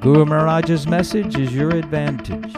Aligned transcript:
Guru 0.00 0.24
Maharaj's 0.24 0.86
message 0.86 1.38
is 1.38 1.52
your 1.52 1.76
advantage. 1.76 2.54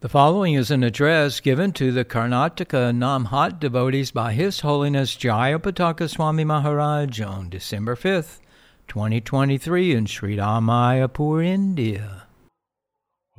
The 0.00 0.08
following 0.10 0.52
is 0.52 0.70
an 0.70 0.82
address 0.82 1.40
given 1.40 1.72
to 1.72 1.92
the 1.92 2.04
Karnataka 2.04 2.92
Namahatta 2.92 3.58
devotees 3.58 4.10
by 4.10 4.34
His 4.34 4.60
Holiness 4.60 5.16
Jayapataka 5.16 6.10
Swami 6.10 6.44
Maharaj 6.44 7.22
on 7.22 7.48
December 7.48 7.96
5th, 7.96 8.40
2023 8.86 9.94
in 9.94 10.04
Sridham 10.04 10.64
Mayapur, 10.64 11.42
India. 11.42 12.24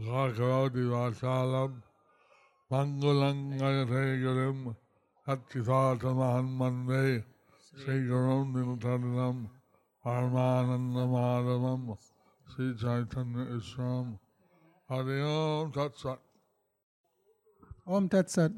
Rakaroti 0.02 0.88
Vasalam, 0.90 1.84
Mangalangayategarim, 2.72 4.76
Hattisatamahan 5.28 6.50
Mande, 6.50 7.24
Srigaram 7.78 8.54
Niltarinam, 8.54 9.50
Parmanandamadamam, 10.04 11.96
Sri 12.47 12.75
Chaitanya 12.77 13.45
Isram, 13.57 14.07
Hari 14.91 15.19
Om 15.25 15.73
Tat 15.73 15.97
Sat. 15.97 16.21
Om 17.89 18.09
Tat 18.09 18.31
Sat. 18.31 18.53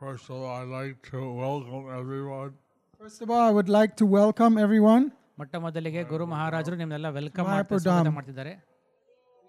First 0.00 0.30
of 0.30 0.36
all, 0.38 0.46
I'd 0.52 0.68
like 0.70 0.98
to 1.10 1.20
welcome 1.36 1.86
everyone 1.92 2.52
First 3.00 3.22
of 3.22 3.30
all, 3.30 3.40
I 3.40 3.50
would 3.50 3.70
like 3.70 3.96
to 3.96 4.06
welcome 4.18 4.56
everyone. 4.58 5.04
ಮೊಟ್ಟ 5.38 5.56
ಮೊದಲಿಗೆ 5.64 6.00
ಗುರು 6.04 6.24
ಮಹಾರಾಜರು 6.32 6.76
ನಿಮ್ನೆಲ್ಲ 6.76 7.08
welcome 7.18 7.46
Mayapur 7.46 7.74
ಮಾಡ್ತಾ 7.74 7.84
ಸ್ವಾಗತ 7.84 8.06
ಧಾಮ್. 8.08 8.16
ಮಾಡ್ತಿದ್ದಾರೆ 8.18 8.52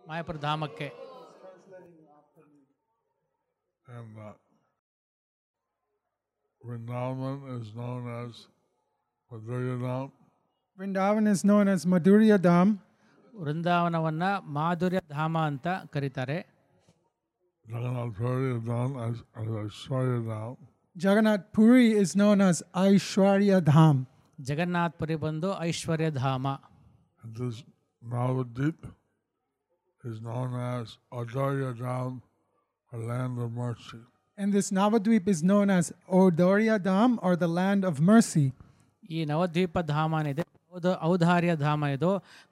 ಮಾಯಾಪುರ 0.07 0.37
ಧಾಮಕ್ಕೆ 0.47 0.87
and 3.87 4.17
uh, 4.17 4.33
Vrindavan 6.61 7.37
is 7.55 7.73
known 7.75 8.03
as 8.19 8.33
Madhuryadam. 9.31 10.05
Vrindavan 10.78 11.26
is 11.32 11.42
known 11.50 11.68
as 11.74 11.86
Madhurya 11.92 12.34
Dham 12.48 12.72
is 17.68 17.76
known 17.76 18.90
as, 19.04 19.16
as 19.34 19.48
Aishwarya 19.60 20.18
Dham. 20.26 20.56
Jagannath 20.96 21.44
Puri 21.56 21.86
is 22.02 22.10
known 22.20 22.40
as 22.40 22.62
Aishwarya 22.82 23.58
Dham. 23.68 23.96
Jagannath 24.38 24.94
Puri 24.98 25.16
Bandhu 25.16 25.50
Aishwarya 25.64 26.10
Dhama. 26.18 26.52
And 27.22 27.32
this 27.40 27.56
Navadvip 28.02 28.80
is 30.04 30.20
known 30.20 30.52
as 30.54 30.86
Audarya 31.12 31.70
Dham, 31.80 32.12
a 32.92 32.98
land 33.10 33.38
of 33.38 33.50
mercy. 33.52 34.02
And 34.38 34.52
this 34.52 34.70
Navadvip 34.80 35.26
is 35.26 35.42
known 35.42 35.70
as 35.70 35.92
Audarya 36.10 36.78
Dham 36.78 37.18
or 37.22 37.34
the 37.36 37.50
land 37.60 37.84
of 37.84 38.00
mercy. 38.12 38.46
ಈ 39.16 39.18
ನವದ್ವೀಪ 39.30 39.78
ಧಾಮ 39.90 40.12
ಏನಿದೆ 40.20 40.44
ಔದ 40.75 40.87
ಔದಾರ್ಯ 41.09 41.53
ಧಾಮ 41.65 41.83
ಇದು 41.97 42.11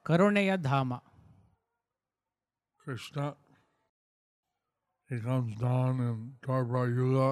ಕರುಣೆಯ 0.09 0.51
ಧಾಮ 0.69 0.91
Krishna, 2.85 3.25
he 5.09 5.17
comes 5.19 5.55
down 5.57 5.99
in 6.01 6.15
Dwapara 6.43 6.83
Yuga, 6.95 7.27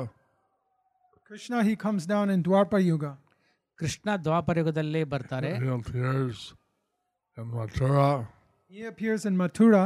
Krishna, 1.27 1.63
he 1.63 1.75
comes 1.75 2.05
down 2.05 2.29
in 2.29 2.43
Dwapar 2.43 2.81
Yuga. 2.83 3.11
Krishna 3.79 4.09
ದ್ವಾಪರಯುಗದಲ್ಲಿ 4.25 5.01
ಬರ್ತಾರೆ 5.13 5.49
he 5.57 5.69
appears 5.77 6.37
in 7.37 7.47
Mathura, 7.57 8.07
He 8.71 8.81
appears 8.91 9.23
in 9.29 9.35
Mathura 9.41 9.83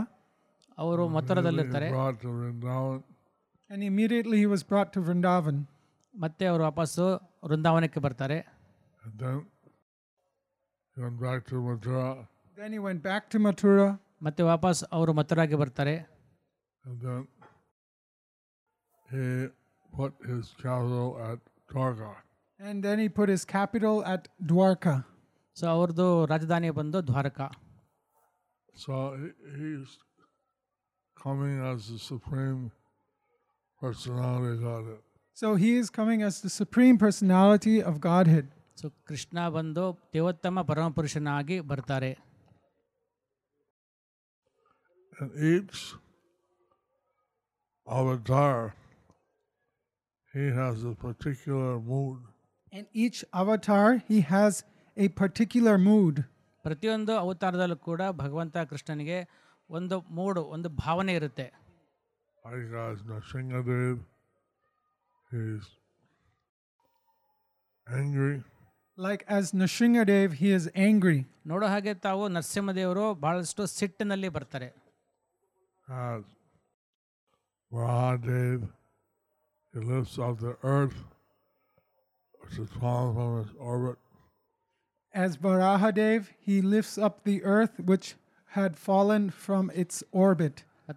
ಅವರು 0.78 1.04
he 1.08 1.14
ಮಥುರದಲ್ಲಿರ್ತಾರೆ 1.16 1.90
brought 1.96 2.20
to 2.24 2.30
Vrindavan, 2.38 3.00
and 3.70 3.82
immediately 3.90 4.38
he 4.44 4.50
was 4.54 4.64
brought 4.72 4.92
to 4.96 5.02
Vrindavan. 5.08 5.58
ಮತ್ತೆ 6.14 6.46
ಅವರು 6.52 6.64
ವಾಪಸ್ಸು 6.70 7.08
ವೃಂದಾವನಕ್ಕೆ 7.44 8.00
ಬರ್ತಾರೆ 8.08 8.40
and 9.04 9.14
then 9.24 9.38
he 10.96 11.02
went 11.02 11.20
back 11.20 11.46
to 11.48 11.56
Mathura, 11.56 12.28
Then 12.56 12.72
he 12.74 12.80
went 12.80 13.02
back 13.10 13.30
to 13.34 13.40
Mathura 13.40 13.90
ಮತ್ತೆ 14.26 14.42
ವಾಪಸ್ 14.52 14.82
ಅವರು 14.96 15.12
ಮಥುರಾಗೆ 15.20 15.58
ಬರ್ತಾರೆ 15.62 15.96
and 16.86 16.98
then 17.06 17.22
he 19.14 19.26
put 19.98 20.14
his 20.32 20.46
capital 20.64 21.08
at 21.30 21.40
Dwarka. 21.72 22.12
and 22.68 22.84
then 22.86 22.98
he 23.04 23.08
put 23.20 23.30
his 23.36 23.44
capital 23.56 23.96
at 24.14 24.24
Dwarka. 24.52 24.96
So 25.60 25.66
ಅವ್ರದ್ದು 25.76 26.08
ರಾಜಧಾನಿ 26.32 26.70
ಬಂದು 26.80 27.00
Dwarka 27.10 27.48
So 28.84 28.94
he, 29.22 29.30
he's 29.58 29.90
coming 31.24 31.56
as 31.72 31.80
the 31.94 32.00
supreme 32.12 32.62
personality 33.82 34.54
of 34.56 34.62
Godhead. 34.70 35.02
So 35.42 35.48
he 35.64 35.72
is 35.82 35.90
coming 36.00 36.20
as 36.28 36.36
the 36.46 36.52
supreme 36.62 36.98
personality 37.06 37.76
of 37.90 37.96
Godhead. 38.10 38.48
So 38.79 38.87
Krishna 39.09 39.49
ಬಂದು 39.49 39.85
ದೇವೋತ್ತಮ 40.15 40.63
ಪರಮಪುರುಷನಾಗಿ 40.71 41.59
ಬರ್ತಾರೆ 41.73 42.13
And 45.19 45.31
each 45.51 45.79
avatar, 47.87 48.55
he 50.35 50.45
has 50.51 50.85
a 50.85 50.95
particular 51.05 51.79
mood. 51.83 52.17
And 52.73 52.87
each 52.95 53.25
avatar, 53.33 53.85
he 54.09 54.19
has 54.33 54.55
a 54.97 55.09
particular 55.21 55.77
mood. 55.87 56.17
ಪ್ರತಿಯೊಂದು 56.65 57.13
ಅವತಾರದಲ್ಲೂ 57.23 57.77
ಕೂಡ 57.87 58.03
ಭಗವಂತ 58.21 58.57
ಕೃಷ್ಣನಿಗೆ 58.71 59.19
ಒಂದು 59.71 59.97
ಮೂಡು 60.19 60.43
ಒಂದು 60.57 60.71
ಭಾವನೆ 60.83 61.15
ಇರುತ್ತೆ 61.21 61.47
Like 62.45 62.75
as 62.83 62.99
Nrsingadev, 63.11 63.95
he's 65.31 65.65
angry. 67.87 68.35
like 68.97 69.25
as 69.29 69.53
Nrsimhadev, 69.53 70.35
he 70.35 70.51
is 70.59 70.69
angry. 70.89 71.21
ನೋಡೋ 71.51 71.67
ಹಾಗೆ 71.73 71.93
ತಾವು 72.07 72.23
ನರಸಿಂಹದೇವರು 72.37 73.05
ಬಹಳಷ್ಟು 73.25 73.65
ಸಿಟ್ಟಿನಲ್ಲಿ 73.79 74.29
ಬರ್ತಾರೆ 74.37 74.69
as 75.89 76.25
Varahadev, 77.73 78.61
he 79.73 79.81
lifts 79.93 80.19
up 80.19 80.41
the 80.47 80.57
earth, 80.63 80.99
which 82.41 82.57
has 82.57 82.69
fallen 82.81 83.31
from 83.31 83.41
its 83.43 83.63
orbit. 83.73 83.99
As 85.15 85.37
Varahadev, 85.37 86.29
he 86.47 86.57
lifts 86.75 86.97
up 87.07 87.15
the 87.25 87.39
earth 87.45 87.75
which 87.91 88.07
had 88.57 88.77
fallen 88.77 89.25
from 89.45 89.65
its 89.83 89.97
orbit. 90.13 90.65
As 90.89 90.97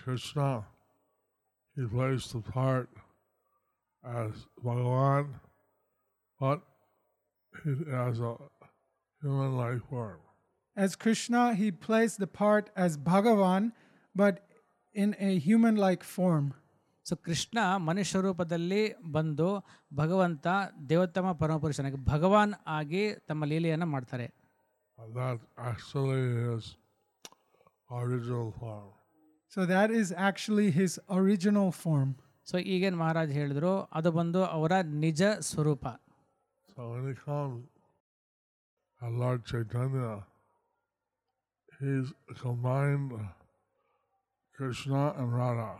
Krishna 0.00 0.66
he 1.77 1.85
plays 1.87 2.31
the 2.31 2.41
part 2.41 2.89
as 4.03 4.31
Bhagavan, 4.63 5.25
but 6.39 6.61
he 7.63 7.71
has 7.91 8.19
a 8.19 8.35
human 9.21 9.57
life 9.57 9.81
form. 9.89 10.19
As 10.77 10.95
Krishna, 10.95 11.53
he 11.55 11.71
plays 11.71 12.17
the 12.17 12.27
part 12.27 12.69
as 12.75 12.97
Bhagavan, 12.97 13.71
but 14.15 14.35
in 14.95 15.15
a 15.19 15.37
human 15.39 15.75
like 15.77 16.03
form. 16.03 16.45
So 17.05 17.13
Krishna 17.25 17.57
ಮನುಷ್ಯ 17.87 18.19
ರೂಪದಲ್ಲಿ 18.25 18.81
ಬಂದು 19.15 19.47
ಭಗವಂತ 19.93 20.47
ದೇವೋತ್ತಮ 20.89 21.31
ಪರಮಪುರುಷನಾಗಿ 21.41 21.99
ಭಗವಾನ್ 22.11 22.53
ಆಗಿ 22.77 23.03
ತಮ್ಮ 23.29 23.45
ಲೀಲೆಯನ್ನು 23.51 23.87
ಮಾಡ್ತಾರೆ 23.95 24.27
And 24.97 25.11
that 25.19 25.39
actually 25.69 26.23
is 26.53 26.65
original 28.01 28.49
form. 28.59 28.89
So 29.51 29.65
that 29.65 29.89
is 29.91 30.07
actually 30.27 30.69
his 30.71 30.93
original 31.11 31.69
form. 31.83 32.09
So 32.47 32.55
ಈಗೇನು 32.73 32.97
ಮಹಾರಾಜ್ 33.01 33.31
ಹೇಳಿದ್ರು 33.39 33.73
ಅದು 33.97 34.09
ಬಂದು 34.17 34.41
ಅವರ 34.55 34.73
ನಿಜ 35.03 35.21
ಸ್ವರೂಪ 35.51 35.85
So 36.69 36.83
when 36.91 37.03
he 37.07 37.15
comes, 37.25 37.59
and 39.01 39.13
Lord 39.23 39.41
Chaitanya, 39.45 40.07
he's 41.79 42.07
combined 42.39 43.11
Krishna 44.57 45.01
and 45.19 45.29
Radha. 45.33 45.71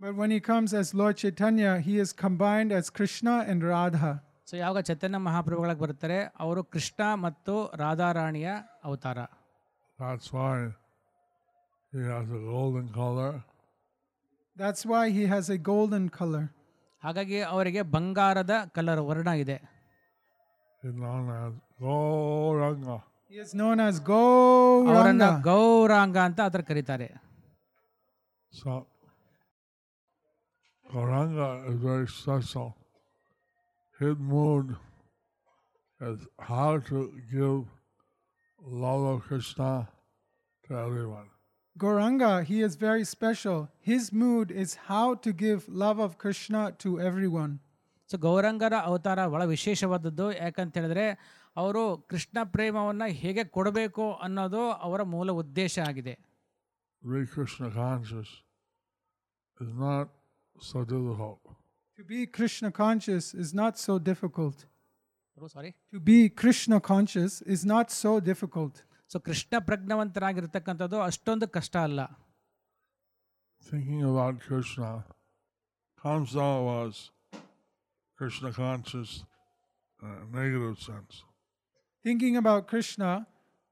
But 0.00 0.14
when 0.14 0.30
he 0.30 0.40
comes 0.40 0.72
as 0.72 0.94
Lord 0.94 1.16
Chaitanya, 1.16 1.72
he 1.80 1.98
is 1.98 2.10
combined 2.24 2.72
as 2.72 2.88
Krishna 2.98 3.34
and 3.50 3.62
Radha. 3.72 4.12
So 4.48 4.56
ಯಾವಾಗ 4.56 4.80
ಚೈತನ್ಯ 4.88 5.18
ಮಹಾಪ್ರಭುಗಳಿಗೆ 5.26 5.82
ಬರ್ತಾರೆ 5.84 6.16
ಅವರು 6.44 6.60
ಕೃಷ್ಣ 6.74 7.02
ಮತ್ತು 7.26 7.54
ರಾಧಾರಾಣಿಯ 7.84 8.48
ಅವತಾರ 8.86 9.18
That's 9.98 10.28
why 10.36 10.54
he 11.94 12.00
has 12.14 12.26
a 12.30 12.40
golden 12.52 12.88
color. 13.00 13.32
That's 14.56 14.82
why 14.84 15.04
he 15.10 15.24
has 15.26 15.46
a 15.50 15.58
golden 15.70 16.04
color. 16.20 16.44
ಹಾಗಾಗಿ 17.02 17.38
ಅವರಿಗೆ 17.52 17.82
ಬಂಗಾರದ 17.94 18.54
colour 18.76 19.02
ವರ್ಣ 19.10 19.28
ಇದೆ 19.44 19.58
He's 20.82 20.94
known 21.02 21.24
as 21.38 21.52
Goranga. 21.82 22.96
He 23.32 23.38
is 23.44 23.50
known 23.60 23.78
as 23.86 23.96
ಅವರನ್ನ 24.00 25.24
Gauranga. 25.24 25.30
ಗೌರಾಂಗ 25.48 26.16
ಅಂತ 26.28 26.40
ಅದರ 26.48 26.62
ಕರೀತಾರೆ 26.70 27.08
So, 28.52 28.70
Goranga 30.92 31.48
is 31.70 31.76
very 31.90 32.08
special. 32.20 32.68
His 34.00 34.16
mood 34.32 34.66
is 36.00 36.18
how 36.50 36.70
to 36.90 36.98
give 37.34 37.58
love 38.84 39.04
of 39.12 39.18
Krishna 39.28 39.70
to 40.64 40.70
everyone. 40.86 41.28
Gauranga, 41.77 42.43
he 42.45 42.61
is 42.61 42.75
very 42.77 43.03
special. 43.03 43.69
His 43.81 44.13
mood 44.13 44.49
is 44.49 44.75
how 44.89 45.15
to 45.15 45.33
give 45.33 45.67
love 45.67 45.99
of 45.99 46.17
Krishna 46.17 46.61
to 46.83 46.89
everyone. 47.01 47.53
So 48.09 48.15
ಗೌರಂಗರ 48.25 48.73
ಅವತಾರ 48.87 49.19
ಭಾಳ 49.33 49.43
ವಿಶೇಷವಾದದ್ದು 49.51 50.25
ಯಾಕಂತ 50.41 50.73
ಹೇಳಿದ್ರೆ 50.79 51.05
ಅವರು 51.61 51.83
ಕೃಷ್ಣ 52.11 52.37
ಪ್ರೇಮವನ್ನು 52.55 53.07
ಹೇಗೆ 53.21 53.43
ಕೊಡಬೇಕು 53.55 54.05
ಅನ್ನೋದು 54.25 54.61
ಅವರ 54.87 55.01
ಮೂಲ 55.13 55.31
ಉದ್ದೇಶ 55.43 55.75
ಆಗಿದೆ 55.89 56.15
Be 57.03 57.23
Krishna 57.33 57.67
conscious 57.71 58.29
is 59.63 59.71
not 59.85 60.07
so. 60.69 60.79
To 61.97 62.03
be 62.11 62.19
Krishna 62.37 62.69
conscious 62.71 63.25
is 63.43 63.53
not 63.53 63.73
so 63.77 63.93
difficult. 64.09 64.57
To 65.93 65.99
be 66.09 66.17
Krishna 66.41 66.79
conscious 66.91 67.33
is 67.55 67.63
not 67.73 67.87
so 67.91 68.11
difficult. 68.31 68.75
So 69.11 69.19
Krishna 69.19 69.55
ಪ್ರಜ್ಞಾವಂತರಾಗಿರ್ತಕ್ಕಂಥದ್ದು 69.59 70.99
ಅಷ್ಟೊಂದು 71.01 71.47
ಕಷ್ಟ 71.49 71.75
ಅಲ್ಲ 71.87 72.01
Thinking 73.61 74.01
about 74.03 74.39
Krishna, 74.39 74.89
Kamsa 76.01 76.47
was 76.63 76.95
Krishna 78.19 78.53
conscious 78.53 79.11
in 79.99 80.07
a 80.07 80.25
negative 80.31 80.77
sense. 80.79 81.13
Thinking 82.05 82.37
about 82.37 82.67
Krishna, 82.67 83.09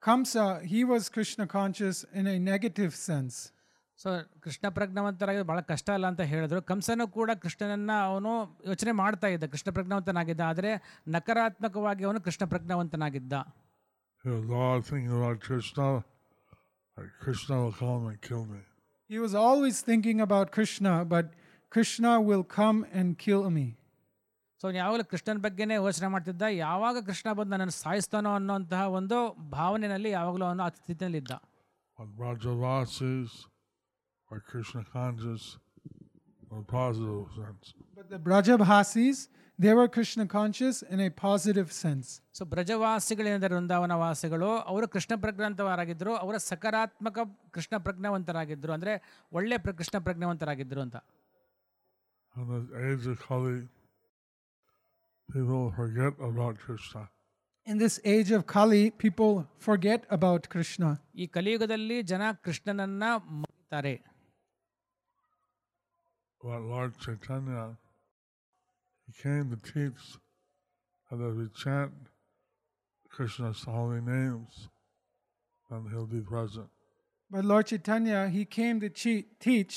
Kamsa, 0.03 0.45
he 0.63 0.83
was 0.83 1.09
Krishna 1.09 1.45
conscious 1.47 1.97
in 2.13 2.27
a 2.27 2.37
negative 2.51 2.95
sense. 3.07 3.35
So 3.99 4.09
Krishna 4.39 4.65
ಪ್ರಜ್ಞಾವಂತರಾಗಿ 4.69 5.41
ಭಾಳ 5.41 5.59
ಕಷ್ಟ 5.61 5.89
ಅಲ್ಲ 5.89 6.05
ಅಂತ 6.07 6.21
ಹೇಳಿದ್ರು 6.31 6.61
ಕಂಸನೂ 6.61 7.05
ಕೂಡ 7.07 7.31
ಕೃಷ್ಣನನ್ನ 7.35 7.91
ಅವನು 8.03 8.31
ಯೋಚನೆ 8.65 8.91
ಮಾಡ್ತಾ 8.91 9.27
ಇದ್ದ 9.27 9.45
ಕೃಷ್ಣ 9.45 9.71
ಪ್ರಜ್ಞಾವಂತನಾಗಿದ್ದ 9.71 10.41
ಆದರೆ 10.41 10.71
ನಕಾರಾತ್ಮಕವಾಗಿ 11.07 12.03
ಅವನು 12.03 12.21
ಕೃಷ್ಣ 12.21 12.45
ಪ್ರಜ್ಞಾವಂತನಾಗಿದ್ದ 12.45 13.33
He 14.24 14.30
was 14.30 14.44
always 14.50 14.90
thinking 14.90 15.10
about 15.10 15.40
Krishna, 15.40 16.04
like 16.96 17.12
Krishna 17.20 17.56
will 17.64 17.72
come 17.72 18.06
and 18.08 18.20
kill 18.20 18.44
me. 18.44 18.60
He 19.10 19.18
was 19.18 19.34
always 19.34 19.80
thinking 19.80 20.20
about 20.20 20.50
Krishna, 20.50 21.04
but 21.04 21.26
Krishna 21.70 22.20
will 22.20 22.44
come 22.44 22.86
and 22.92 23.18
kill 23.26 23.44
me. 23.50 23.66
So 24.62 24.66
ಯಾವಾಗಲೂ 24.78 25.04
ಕೃಷ್ಣನ 25.10 25.40
ಬಗ್ಗೆನೇ 25.44 25.74
ಯೋಚನೆ 25.74 26.08
ಮಾಡ್ತಿದ್ದ 26.12 26.44
ಯಾವಾಗ 26.60 26.96
ಕೃಷ್ಣ 27.08 27.28
ಬಂದು 27.38 27.50
ನನ್ನನ್ನು 27.52 27.74
ಸಾಯಿಸ್ತಾನೋ 27.82 28.30
ಅನ್ನೋಂತಹ 28.38 28.80
ಒಂದು 28.98 29.18
ಭಾವನೆಯಲ್ಲಿ 29.56 30.10
ಯಾವಾಗಲೂ 30.18 30.44
ಅವನು 30.50 30.64
ಆ 30.66 30.70
ಸ್ಥಿತಿಯಲ್ಲಿದ್ದ 30.80 31.34
But 31.98 32.08
Brajavasis 32.18 33.30
are 34.30 34.40
Krishna 34.50 34.82
conscious 34.96 35.44
in 36.42 36.58
a 36.58 36.64
positive 36.74 37.24
sense. 37.38 37.66
But 37.96 38.06
the 38.14 38.20
Brajabhasis, 38.28 39.18
they 39.58 39.72
were 39.74 39.88
Krishna 39.88 40.24
conscious 40.28 40.76
in 40.94 41.00
a 41.00 41.10
positive 41.22 41.70
sense. 41.82 42.08
So 42.38 42.44
ಬ್ರಜವಾಸಿಗಳೇನಿದ್ದಾರೆ 42.44 43.54
ವೃಂದಾವನ 43.54 43.94
ವಾಸಿಗಳು 44.02 44.50
ಅವರು 44.72 44.88
ಕೃಷ್ಣ 44.88 45.14
ಪ್ರಜ್ಞಾವಂತರಾಗಿದ್ದರು 45.16 46.12
ಅವರ 46.16 46.36
ಸಕಾರಾತ್ಮಕ 46.50 47.18
ಕೃಷ್ಣ 47.50 47.76
ಪ್ರಜ್ಞಾವಂತರಾಗಿದ್ದರು 47.78 48.72
ಅಂದರೆ 48.72 48.94
ಒಳ್ಳೆ 49.32 49.58
ಪ್ರ 49.58 49.72
ಕೃಷ್ಣ 49.72 49.98
ಪ್ರಜ್ಞಾವಂತರಾಗಿದ್ದರು 49.98 50.82
ಅಂತ 50.86 50.98
In 52.36 52.48
the 52.48 52.70
age 52.86 53.06
of 53.06 53.18
Kali, 53.26 53.56
people 55.28 55.62
forget 55.72 56.14
about 56.20 56.58
Krishna. 56.58 57.02
In 57.66 57.78
this 57.78 57.96
age 58.04 58.30
of 58.30 58.42
Kali, 58.46 58.90
people 59.04 59.32
forget 59.58 60.02
about 60.10 60.42
Krishna. 60.48 60.90
ಈ 61.14 61.26
ಕಲಿಯುಗದಲ್ಲಿ 61.26 62.02
ಜನ 62.02 62.22
ಕೃಷ್ಣನನ್ನ 62.44 63.04
ಮರೀತಾರೆ 63.40 63.94
But 66.40 66.60
Lord 66.72 66.92
Chaitanya, 67.04 67.62
he 69.08 69.12
came 69.18 69.50
to 69.50 69.58
teach 69.66 70.02
that 71.10 71.20
if 71.22 71.34
we 71.34 71.46
chant 71.56 71.94
Krishna's 73.10 73.62
holy 73.66 74.00
names, 74.08 74.54
then 75.70 75.86
he'll 75.90 76.06
be 76.08 76.22
present. 76.22 76.68
But 77.30 77.44
Lord 77.44 77.66
Chaitanya, 77.66 78.28
he 78.28 78.44
came 78.58 78.80
to 78.80 78.88
che- 78.92 79.26
teach 79.40 79.74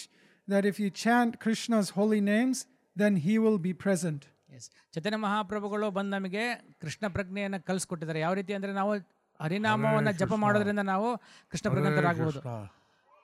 that 0.48 0.66
if 0.66 0.80
you 0.80 0.90
chant 1.04 1.40
Krishna's 1.40 1.90
holy 1.90 2.22
names, 2.24 2.58
then 2.96 3.16
he 3.18 3.38
will 3.38 3.60
be 3.60 3.74
present. 3.86 4.22
As 4.50 4.68
Chaitanya 4.94 5.18
ಮಹಾಪ್ರಭುಗಳು 5.18 5.92
ಬಂದು 5.92 6.10
ನಮಗೆ 6.10 6.42
ಕೃಷ್ಣ 6.80 7.08
ಪ್ರಜ್ಞೆಯನ್ನು 7.08 7.60
ಕಲಿಸ್ಕೊಟ್ಟಿದ್ದಾರೆ 7.66 8.20
ಯಾವ 8.20 8.34
ರೀತಿ 8.34 8.54
ಅಂದರೆ 8.54 8.74
ನಾವು 8.74 8.92
ಹರಿನಾಮವನ್ನು 9.40 10.12
ಜಪ 10.12 10.24
ಕೃಷ್ಣ. 10.24 10.42
ಮಾಡೋದ್ರಿಂದ 10.42 10.80
ನಾವು 10.86 11.10
Krishna 11.52 11.68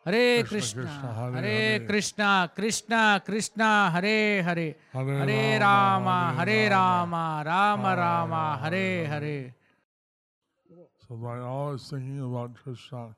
Hare 0.05 0.43
Krishna, 0.43 1.31
Hare 1.35 1.87
Krishna, 1.87 2.51
Krishna 2.55 3.23
Krishna, 3.25 3.91
Hare 3.91 4.43
Hare, 4.43 4.75
Hare 4.93 5.61
Rama, 5.61 6.35
Hare 6.39 6.71
Rama, 6.71 7.43
Rama 7.47 7.97
Rama, 7.97 8.59
Hare 8.63 9.07
Hare. 9.07 9.55
So 11.07 11.17
by 11.17 11.39
always 11.39 11.89
thinking 11.89 12.21
about 12.21 12.55
Krishna, 12.55 13.15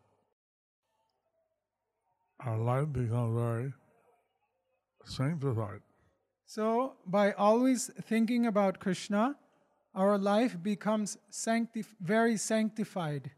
our 2.40 2.58
life 2.58 2.92
becomes 2.92 3.34
very 3.38 3.72
sanctified. 5.04 5.80
So 6.46 6.94
by 7.06 7.32
always 7.32 7.90
thinking 8.02 8.46
about 8.46 8.78
Krishna, 8.78 9.36
our 9.94 10.18
life 10.18 10.62
becomes 10.62 11.16
sanctif- 11.30 11.94
very 12.00 12.36
sanctified. 12.36 13.30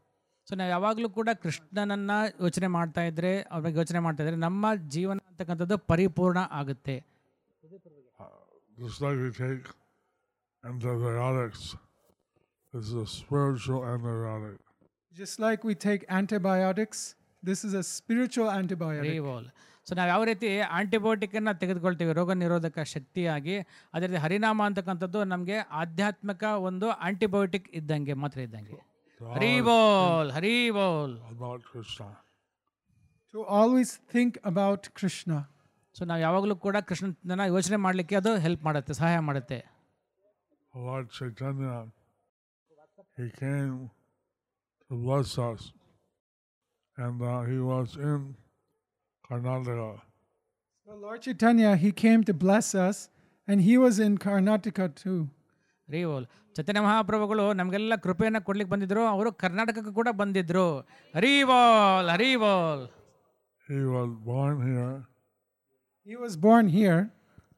So 0.47 0.55
ನಾವು 0.55 0.69
ಯಾವಾಗಲೂ 0.69 1.07
ಕೂಡ 1.15 1.29
ಕೃಷ್ಣನನ್ನು 1.41 2.17
ಯೋಚನೆ 2.43 2.67
ಮಾಡ್ತಾ 2.75 3.01
ಇದ್ದರೆ 3.09 3.31
ಅವ್ರ 3.49 3.61
ಬಗ್ಗೆ 3.63 3.79
ಯೋಚನೆ 3.79 3.99
ಮಾಡ್ತಾ 3.99 4.21
ಇದ್ದರೆ 4.23 4.39
ನಮ್ಮ 4.43 4.65
ಜೀವನ 4.95 5.19
ಅಂತಕ್ಕಂಥದ್ದು 5.31 5.77
ಪರಿಪೂರ್ಣ 5.91 6.41
ಆಗುತ್ತೆ 6.61 6.97
Just 8.77 8.99
like 9.01 9.17
we 9.17 9.29
take 9.35 9.63
antibiotics, 10.63 11.61
this 12.73 12.85
is 12.85 12.95
a 12.95 13.07
spiritual 13.11 13.79
antibiotic. 13.85 14.57
Just 15.13 15.35
like 15.39 15.63
we 15.63 15.73
take 15.77 16.01
antibiotics, 16.11 16.99
this 17.43 17.61
is 17.63 17.73
a 17.73 17.83
spiritual 17.91 18.49
antibiotic. 18.51 19.09
ರಿವಾಲ್ 19.11 19.47
ಸೊ 19.87 19.95
ನಾವು 19.95 20.09
ಯಾವ 20.09 20.23
ರೀತಿ 20.29 20.47
ಆಂಟಿಬಯೋಟಿಕನ್ನು 20.77 21.53
ತೆಗೆದುಕೊಳ್ತೀವಿ 21.61 22.13
ರೋಗ 22.13 22.31
ನಿರೋಧಕ 22.41 22.77
ಶಕ್ತಿಯಾಗಿ 22.93 23.55
ಅದೇ 23.93 24.07
ರೀತಿ 24.07 24.21
ಹರಿನಾಮ 24.23 24.61
ಅಂತಕ್ಕಂಥದ್ದು 24.65 25.19
ನಮಗೆ 25.33 25.57
ಆಧ್ಯಾತ್ಮಿಕ 25.81 26.43
ಒಂದು 26.69 26.89
ಆಂಟಿಬಯೋಟಿಕ್ 27.07 27.67
ಇದ್ದಂಗೆ 27.79 28.15
ಮಾತ್ರ 28.23 28.39
ಇದ್ದಂಗೆ 28.47 28.77
To 29.18 29.24
Hari 29.34 29.50
always 29.54 29.66
bowl 29.68 30.30
Hari 30.36 30.54
bowl 30.78 31.14
think 31.20 31.34
about 31.38 31.60
Krishna. 31.70 32.10
To 33.34 33.40
always 33.58 33.90
think 34.14 34.32
about 34.52 34.82
Krishna. 35.00 35.38
So 35.96 36.02
ನಾವು 36.10 36.20
ಯಾವಾಗಲೂ 36.26 36.54
ಕೂಡ 36.64 36.76
ಕೃಷ್ಣನ 36.88 37.44
ಯೋಚನೆ 37.54 37.78
ಮಾಡಲಿಕ್ಕೆ 37.86 38.14
ಅದು 38.20 38.32
ಹೆಲ್ಪ್ 38.46 38.64
ಮಾಡುತ್ತೆ 38.68 38.94
ಸಹಾಯ 39.00 39.18
ಮಾಡುತ್ತೆ 39.28 39.60
Lord 40.74 41.06
Chaitanya, 41.16 41.74
he 43.18 43.26
came 43.40 43.72
to 44.90 44.94
bless 45.06 45.30
us, 45.38 45.62
and 46.96 47.20
uh, 47.22 47.42
he 47.50 47.58
was 47.70 47.88
in 48.10 48.20
Karnataka. 49.26 49.90
So 50.86 50.94
Lord 50.94 51.20
Chaitanya, 51.26 51.76
he 51.76 51.90
came 51.92 52.24
to 52.24 52.34
bless 52.44 52.68
us, 52.74 52.98
and 53.48 53.60
he 53.68 53.76
was 53.84 53.98
in 54.06 54.16
Karnataka 54.18 54.86
too. 54.94 55.20
ರೀ 55.89 56.03
ಚೈತನ್ಯ 56.55 56.79
ಮಹಾಪ್ರಭುಗಳು 56.79 57.53
ನಮಗೆಲ್ಲ 57.53 57.95
ಕೃಪೆಯನ್ನು 57.95 58.41
ಕೊಡ್ಲಿಕ್ಕೆ 58.45 58.71
ಬಂದಿದ್ರು 58.71 59.05
ಅವರು 59.05 59.33
ಕರ್ನಾಟಕಕ್ಕೆ 59.33 59.93
ಕೂಡ 59.93 60.07
ಬಂದಿದ್ರು. 60.11 60.79
ಹರಿವಾಲ್ 61.15 62.09
ಹರಿವಾಲ್ 62.09 62.87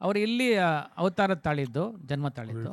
ಅವರು 0.01 0.19
ಇಲ್ಲಿ 0.19 0.55
ಅವತಾರ 0.97 1.35
ತಾಳಿದ್ದು 1.35 1.97
ಜನ್ಮ 2.05 2.27
ತಾಳಿದ್ದು. 2.27 2.71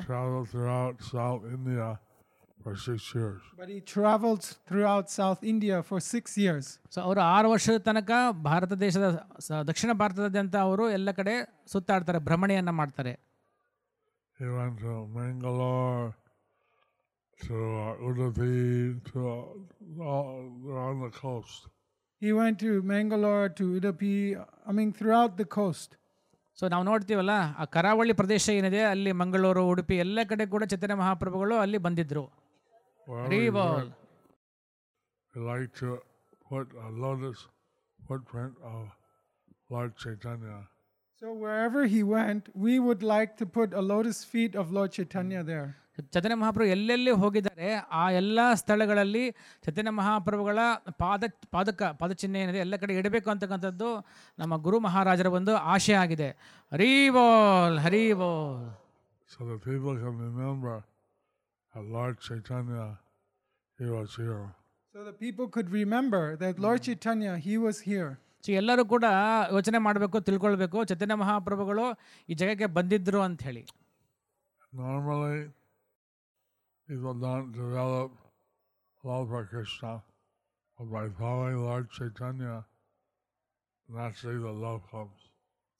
ಅವರು 7.03 7.21
ಆರು 7.21 7.51
ವರ್ಷದ 7.51 7.77
ತನಕ 7.77 8.11
ಭಾರತ 8.31 8.73
ದೇಶದ 8.73 9.29
ದಕ್ಷಿಣ 9.69 9.93
ಭಾರತದಾದ್ಯಂತ 9.93 10.57
ಅವರು 10.57 10.91
ಎಲ್ಲ 10.91 11.11
ಕಡೆ 11.11 11.65
ಸುತ್ತಾಡ್ತಾರೆ 11.67 12.19
ಭ್ರಮಣೆಯನ್ನು 12.19 12.73
ಮಾಡ್ತಾರೆ. 12.73 13.26
He 14.40 14.48
went 14.48 14.80
to 14.80 15.08
Mangalore, 15.14 16.16
to 17.40 17.54
uh, 17.54 17.96
Udupi, 18.02 19.04
to 19.12 19.20
uh, 19.30 20.04
all 20.04 20.52
around 20.68 21.02
the 21.02 21.10
coast. 21.10 21.68
He 22.22 22.34
went 22.34 22.58
to 22.60 22.82
Mangalore, 22.82 23.50
to 23.50 23.64
Udupi, 23.80 24.44
I 24.68 24.72
mean, 24.72 24.94
throughout 24.94 25.38
the 25.38 25.46
coast. 25.46 25.92
So 26.58 26.68
ನಾವು 26.70 26.84
ನೋಡ್ತೀವಲ್ಲ 26.84 27.34
ಆ 27.62 27.66
ಕರಾವಳಿ 27.66 28.14
ಪ್ರದೇಶ 28.14 28.46
ಏನಿದೆ 28.50 28.82
ಅಲ್ಲಿ 28.86 29.12
ಮಂಗಳೂರು 29.12 29.62
ಉಡುಪಿ 29.70 29.96
ಎಲ್ಲ 29.96 30.20
ಕಡೆ 30.32 30.46
ಕೂಡ 30.46 30.64
ಚೈತನ್ಯ 30.64 30.96
ಮಹಾಪ್ರಭುಗಳು 30.96 31.56
ಅಲ್ಲಿ 31.60 31.78
ಬಂದಿದ್ರು 31.78 32.24
Wherever 33.08 33.24
Hari 33.26 33.40
he 33.46 33.54
bowl 33.58 33.78
went, 33.78 33.94
he 35.34 35.40
liked 35.52 35.76
to 35.84 35.92
put 36.50 36.68
So 41.23 41.33
wherever 41.35 41.87
he 41.87 42.03
went, 42.05 42.49
we 42.55 42.79
would 42.79 43.03
like 43.05 43.37
to 43.39 43.47
put 43.49 43.73
a 43.73 43.81
lotus 43.83 44.23
feet 44.25 44.55
of 44.55 44.71
Lord 44.71 44.93
Chaitanya 44.93 45.43
there. 45.45 45.69
Chaitanya 46.15 46.37
Mahaprabhu 46.37 46.67
ಎಲ್ಲೆಲ್ಲಿ 46.75 47.13
ಹೋಗಿದ್ದಾರೆ 47.21 47.69
ಆ 47.99 48.03
ಎಲ್ಲ 48.19 48.39
ಸ್ಥಳಗಳಲ್ಲಿ 48.61 49.23
ಚೈತನ್ಯ 49.65 49.93
ಮಹಾಪ್ರಭುಗಳ 49.99 50.59
ಪಾದ 51.03 51.25
ಪಾದಕ 51.55 51.83
ಪಾದಚಿಹ್ನೆ 52.01 52.39
ಏನಿದೆ 52.43 52.61
ಎಲ್ಲ 52.65 52.75
ಕಡೆ 52.83 52.95
ಇಡಬೇಕು 53.01 53.29
ಅಂತಕ್ಕಂಥದ್ದು 53.35 53.89
ನಮ್ಮ 54.39 54.57
ಗುರು 54.67 54.79
ಮಹಾರಾಜರ 54.87 55.31
ಒಂದು 55.39 55.53
ಆಶೆ 55.75 55.95
ಆಗಿದೆ 56.03 56.29
ಹರಿ 56.73 56.91
ಬೋಲ್ 57.17 57.79
ಹರಿ 57.87 58.03
ಬೋಲ್ 58.21 58.67
So 59.31 59.39
the 59.45 59.59
people 59.61 59.95
can 59.97 60.17
remember 60.27 60.75
that 61.75 61.87
Lord 61.97 62.17
Chaitanya, 62.21 62.85
he 63.79 63.87
was 63.89 64.11
here. 64.17 64.43
So 64.95 64.99
the 65.03 65.17
people 65.25 65.49
could 65.49 65.71
remember 65.73 66.23
that 66.43 66.59
Lord 66.59 66.83
Chaitanya, 66.83 67.33
he 67.39 67.57
was 67.59 67.79
here. 67.89 68.11
So 68.46 68.52
ಎಲ್ಲರೂ 68.62 68.84
ಕೂಡ 68.94 69.06
ಯೋಚನೆ 69.56 69.80
ಮಾಡಬೇಕು 69.88 70.20
ತಿಳ್ಕೊಳ್ಬೇಕು 70.28 70.78
ಚೈತನ್ಯ 70.92 71.18
ಮಹಾಪ್ರಭುಗಳು 71.24 71.86
ಈ 72.30 72.36
ಜಗಕ್ಕೆ 72.42 72.70
ಬಂದಿದ್ದರು 72.80 73.22
ಅಂತ 73.30 73.42
ಹೇಳಿ 73.50 73.64
Normally, 74.74 75.40
people 76.88 77.14
don't 77.16 77.52
develop 77.54 78.12
love 79.04 79.30
for 79.30 79.42
Krishna, 79.46 79.92
but 80.78 80.90
by 80.90 81.10
following 81.12 81.58
Lord 81.62 81.90
Chaitanya, 81.92 82.54
naturally 83.90 84.40
the 84.40 84.54
love 84.58 84.82
comes. 84.90 85.20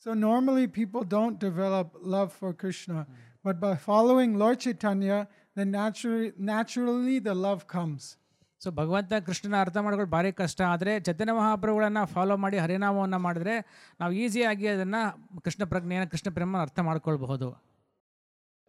So 0.06 0.14
normally 0.16 0.68
people 0.70 1.04
don't 1.06 1.40
develop 1.40 1.88
love 2.16 2.34
for 2.34 2.54
Krishna, 2.54 3.08
but 3.46 3.60
by 3.60 3.76
following 3.78 4.38
Lord 4.38 4.60
Chaitanya, 4.60 5.20
then 5.56 5.72
naturally, 5.72 6.34
naturally 6.38 7.20
the 7.20 7.36
love 7.36 7.68
comes. 7.68 8.18
So 8.62 8.70
ಭಗವಂತ 8.80 9.14
ಕೃಷ್ಣನ 9.28 9.56
ಅರ್ಥ 9.64 9.78
ಮಾಡ್ಕೊಳ್ಳೋದು 9.86 10.14
ಭಾರಿ 10.16 10.32
ಕಷ್ಟ 10.40 10.62
ಆದರೆ 10.72 10.92
ಚೈತನ್ಯ 11.06 11.34
ಮಹಾಪ್ರಭುಗಳನ್ನು 11.34 12.04
follow 12.06 12.36
ಮಾಡಿ 12.38 12.58
ಹರಿನಾಮವನ್ನು 12.58 13.20
ಮಾಡಿದ್ರೆ 13.20 13.56
ನಾವು 14.00 14.12
ಈಸಿಯಾಗಿ 14.24 14.68
ಅದನ್ನು 14.68 15.02
ಕೃಷ್ಣ 15.46 15.64
ಪ್ರಜ್ಞೆಯನ್ನು 15.66 16.10
ಕೃಷ್ಣ 16.10 16.32
ಪ್ರೇಮ 16.34 16.62
ಅರ್ಥ 16.68 16.80
ಮಾಡ್ಕೊಳ್ಬಹುದು 16.90 17.50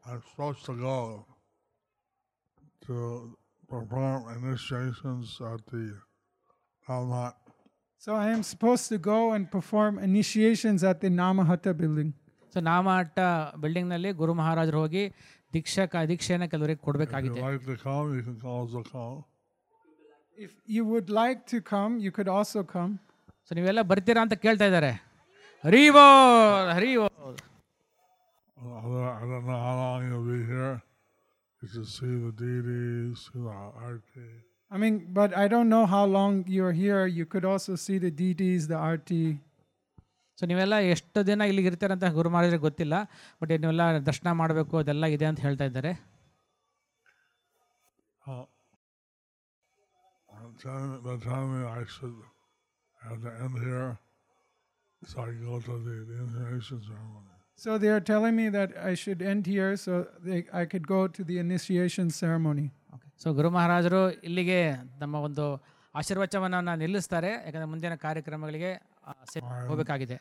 I'm 0.04 0.22
supposed 0.30 0.62
to 0.64 0.74
go 0.82 0.96
to 2.82 2.94
perform 3.68 4.22
initiations 4.38 5.40
at 5.50 5.60
the 5.66 5.82
Kalmat. 6.86 7.34
So 8.02 8.14
I 8.14 8.30
am 8.30 8.42
supposed 8.42 8.88
to 8.88 8.98
go 9.00 9.18
and 9.32 9.48
perform 9.50 10.00
initiations 10.00 10.82
at 10.82 11.00
the 11.00 11.10
Namahatta 11.20 11.74
building. 11.74 12.10
So 12.54 12.60
Namahatta 12.60 13.18
ಬಿಲ್ಡಿಂಗ್ನಲ್ಲಿ 13.62 14.10
ಗುರು 14.12 14.32
ಮಹಾರಾಜರು 14.40 14.78
ಹೋಗಿ 14.80 15.04
ದೀಕ್ಷಾ 15.52 15.84
ದೀಕ್ಷೆಯನ್ನು 16.10 16.48
ಕೆಲವರಿಗೆ 16.54 16.80
If 16.80 16.86
ಕೊಡಬೇಕಾಗಿದೆ 16.88 17.38
you 17.38 17.44
like 17.46 17.64
to 17.66 17.76
come, 17.84 18.08
you 18.16 18.24
can 18.26 18.36
also 18.54 18.82
come. 18.90 19.14
If 20.38 20.52
you 20.66 20.82
would 20.84 21.08
like 21.12 21.40
to 21.46 21.58
come, 21.62 21.92
you 21.98 22.10
could 22.10 22.30
also 22.36 22.60
come. 22.74 22.92
So 23.46 23.54
ನೀವೆಲ್ಲ 23.58 23.80
ಬರ್ತೀರಾ 23.90 24.20
ಅಂತ 24.24 24.34
ಕೇಳ್ತಾ 24.44 24.66
ಇದ್ದಾರೆ 24.70 24.92
ಹರಿ 25.64 25.84
ಬೋಲ್ 25.96 26.70
ಹರಿ 26.78 26.92
ಬೋಲ್ 27.00 27.38
I 28.56 28.80
don't 28.84 29.06
I 29.12 29.24
don't 29.30 29.46
know 29.46 29.60
how 29.66 29.74
long 29.76 30.00
you'll 30.08 30.26
be 30.26 30.40
here. 30.50 30.74
You 31.62 31.68
can 31.68 31.84
see 31.86 32.14
the 32.24 32.32
deities, 32.40 33.22
see 33.24 33.40
the 33.40 33.54
arti. 33.86 34.26
I 34.70 34.78
mean, 34.82 34.94
but 35.18 35.30
I 35.42 35.46
don't 35.48 35.68
know 35.68 35.84
how 35.86 36.04
long 36.16 36.34
you're 36.56 36.74
here. 36.74 37.02
You 37.18 37.26
could 37.26 37.46
also 37.52 37.74
see 37.86 37.98
the 38.06 38.12
deities, 38.22 38.68
the 38.74 38.78
arti. 38.90 39.24
So 40.38 40.46
ನೀವೆಲ್ಲ 40.50 40.76
ಎಷ್ಟು 40.94 41.18
ದಿನ 41.28 41.44
ಇಲ್ಲಿಗೆ 41.50 41.68
ಇರ್ತೀರ 41.70 41.92
ಅಂತ 41.96 42.06
ಗುರು 42.16 42.28
ಮಹಾರಾಜರಿಗೆ 42.34 42.64
ಗೊತ್ತಿಲ್ಲ 42.68 42.94
but 43.40 43.50
ನೀವೆಲ್ಲ 43.62 43.82
ದರ್ಶನ 44.08 44.28
ಮಾಡಬೇಕು 44.40 44.74
ಅದೆಲ್ಲ 44.80 45.06
ಇದೆ 45.16 45.26
ಅಂತ 45.30 45.40
ಹೇಳ್ತಾ 45.46 45.64
ಇದ್ದಾರೆ 45.70 45.92
Uh, 50.56 50.56
I'm 50.56 50.56
telling, 50.56 51.02
they're 51.04 51.24
telling 51.24 51.50
me 51.52 51.66
I 51.70 51.84
should 51.86 52.14
have 53.00 53.20
to 53.22 53.32
end 53.38 53.58
here 53.58 53.88
so 55.02 55.20
I 55.20 55.26
can 55.26 55.44
go 55.44 55.58
to 55.60 55.74
the, 55.78 55.94
the 56.08 56.16
initiation 56.18 56.80
ceremony. 56.82 57.28
So 57.58 57.78
they 57.78 57.88
are 57.88 58.00
telling 58.02 58.34
me 58.34 58.48
that 58.50 58.70
I 58.82 58.94
should 58.94 59.20
end 59.22 59.46
here 59.46 59.76
so 59.76 59.92
they, 60.20 60.44
I 60.52 60.64
could 60.64 60.86
go 60.88 61.06
to 61.08 61.24
the 61.24 61.38
initiation 61.38 62.08
ceremony. 62.12 62.66
So 63.22 63.28
ಗುರು 63.38 63.48
ಮಹಾರಾಜರು 63.56 63.98
ಇಲ್ಲಿಗೆ 64.28 64.56
ನಮ್ಮ 65.00 65.16
ಒಂದು 65.26 65.44
ಆಶೀರ್ವಚನವನ್ನು 65.94 66.72
ನಿಲ್ಲಿಸ್ತಾರೆ 66.82 67.30
ಯಾಕಂದರೆ 67.44 67.68
ಮುಂದಿನ 67.72 67.94
ಕಾರ್ಯಕ್ರಮಗಳಿಗೆ 68.06 68.70
ಆ, 69.06 69.12
ಸೆ- 69.32 69.42
ಹೋಗಬೇಕಾಗಿದೆ 69.70 70.16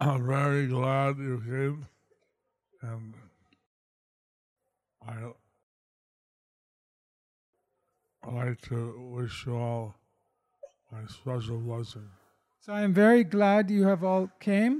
I'm 0.00 0.20
very 0.28 0.64
glad 0.68 1.14
you 1.28 1.36
came, 1.46 1.76
and 2.82 3.06
I 5.02 5.14
I'd 5.14 5.34
like 8.39 8.59
to 8.69 8.79
wish 9.15 9.37
you 9.45 9.55
all 9.65 9.83
my 10.93 11.03
special 11.17 11.57
blessing. 11.67 12.07
So 12.65 12.69
I'm 12.79 12.93
very 13.03 13.23
glad 13.35 13.71
you 13.77 13.83
have 13.91 14.03
all 14.11 14.25
came. 14.49 14.75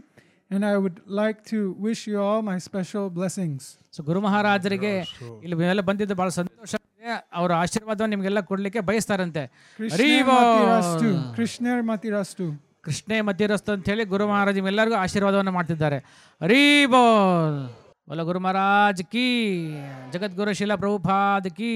And 0.55 0.65
I 0.69 0.73
would 0.83 0.97
like 1.19 1.37
to 1.51 1.59
wish 1.85 2.01
you 2.09 2.17
all 2.25 2.41
my 2.49 2.55
special 2.65 3.05
blessings 3.17 3.67
so 3.95 3.99
ಗುರು 4.09 4.19
ಮಹಾರಾಜರಿಗೆ 4.25 4.91
ಇಲ್ಲಿ 5.43 5.55
ಎಲ್ಲ 5.73 5.83
ಬಂದಿದ್ದು 5.89 6.15
ಬಹಳ 6.19 6.29
ಸಂತೋಷ. 6.37 6.73
ಅವರ 7.39 7.51
ಆಶೀರ್ವಾದವನ್ನು 7.61 8.13
ನಿಮಗೆಲ್ಲ 8.15 8.41
ಕೊಡ್ಲಿಕ್ಕೆ 8.49 8.81
ಬಯಸ್ತಾರಂತೆ. 8.89 9.43
ಕೃಷ್ಣರ್ 11.37 11.81
ಮತಿರಸ್ತು 11.91 12.45
ಕೃಷ್ಣೇ 12.85 13.17
ಮತಿರಸ್ತು 13.29 13.71
ಅಂತ 13.75 13.85
ಹೇಳಿ 13.91 14.05
ಗುರು 14.13 14.27
ಮಹಾರಾಜ್ 14.33 14.59
ಎಲ್ಲರಿಗೂ 14.73 14.97
ಆಶೀರ್ವಾದವನ್ನು 15.03 15.53
ಮಾಡ್ತಿದ್ದಾರೆ. 15.57 15.99
ಹರಿಬೋಲ್ 16.45 17.57
ಒಲ 18.11 18.21
ಗುರು 18.29 18.41
ಮಹಾರಾಜ್ 18.45 19.03
ಕಿ. 19.13 19.29
ಜಗದ್ಗುರು 20.15 20.53
ಶಿಲ 20.61 20.75
ಪ್ರಭುಪಾದ್ 20.83 21.49
ಕಿ. 21.59 21.75